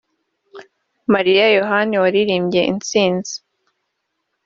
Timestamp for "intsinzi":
2.71-3.33